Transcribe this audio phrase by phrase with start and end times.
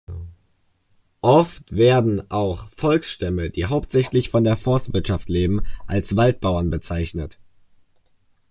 [1.21, 7.37] Oft werden auch Volksstämme, die hauptsächlich von der Forstwirtschaft leben, als Waldbauern bezeichnet.